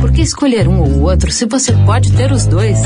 [0.00, 2.78] Por que escolher um ou outro se você pode ter os dois?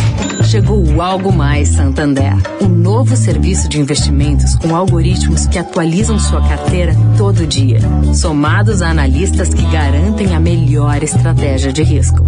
[0.44, 6.40] Chegou o Algo Mais Santander, um novo serviço de investimentos com algoritmos que atualizam sua
[6.46, 7.80] carteira todo dia,
[8.14, 12.24] somados a analistas que garantem a melhor estratégia de risco.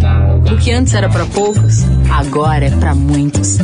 [0.51, 3.59] O que antes era para poucos, agora é para muitos.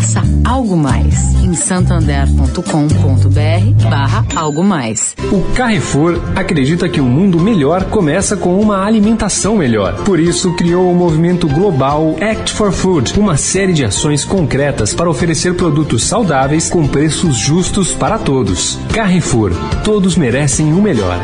[0.00, 5.14] Faça algo mais em santander.com.br/barra algo mais.
[5.30, 10.02] O Carrefour acredita que um mundo melhor começa com uma alimentação melhor.
[10.02, 15.10] Por isso criou o movimento global Act for Food, uma série de ações concretas para
[15.10, 18.78] oferecer produtos saudáveis com preços justos para todos.
[18.94, 19.52] Carrefour,
[19.84, 21.20] todos merecem o melhor.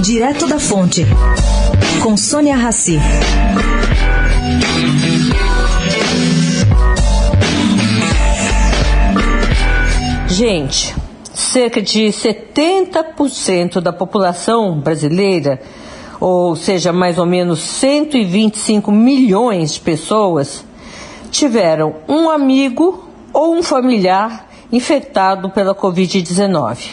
[0.00, 1.06] Direto da Fonte,
[2.00, 2.98] com Sônia Rassi.
[10.44, 10.92] Gente,
[11.32, 15.62] cerca de 70% da população brasileira,
[16.18, 20.64] ou seja, mais ou menos 125 milhões de pessoas,
[21.30, 26.90] tiveram um amigo ou um familiar infectado pela Covid-19.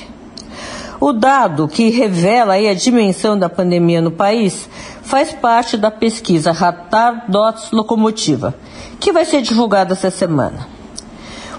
[1.02, 4.70] O dado que revela a dimensão da pandemia no país
[5.02, 8.54] faz parte da pesquisa Radar Dots Locomotiva,
[9.00, 10.79] que vai ser divulgada essa semana.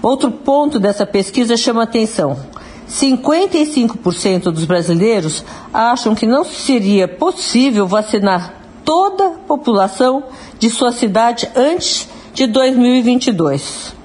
[0.01, 2.37] Outro ponto dessa pesquisa chama atenção.
[2.89, 10.23] 55% dos brasileiros acham que não seria possível vacinar toda a população
[10.59, 13.95] de sua cidade antes de 2022.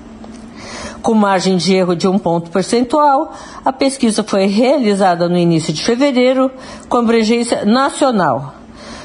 [1.03, 3.33] Com margem de erro de um ponto percentual,
[3.65, 6.51] a pesquisa foi realizada no início de fevereiro
[6.89, 8.55] com abrangência nacional.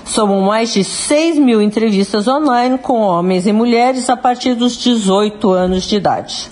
[0.03, 5.51] Somam mais de 6 mil entrevistas online com homens e mulheres a partir dos 18
[5.51, 6.51] anos de idade.